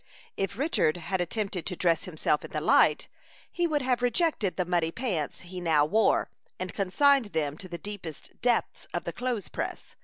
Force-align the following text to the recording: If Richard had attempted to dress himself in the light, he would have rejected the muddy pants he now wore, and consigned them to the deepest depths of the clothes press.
If 0.35 0.57
Richard 0.57 0.97
had 0.97 1.21
attempted 1.21 1.63
to 1.67 1.75
dress 1.75 2.05
himself 2.05 2.43
in 2.43 2.49
the 2.49 2.59
light, 2.59 3.07
he 3.51 3.67
would 3.67 3.83
have 3.83 4.01
rejected 4.01 4.55
the 4.55 4.65
muddy 4.65 4.91
pants 4.91 5.41
he 5.41 5.61
now 5.61 5.85
wore, 5.85 6.27
and 6.59 6.73
consigned 6.73 7.25
them 7.33 7.55
to 7.59 7.67
the 7.67 7.77
deepest 7.77 8.41
depths 8.41 8.87
of 8.95 9.03
the 9.03 9.13
clothes 9.13 9.47
press. 9.47 9.95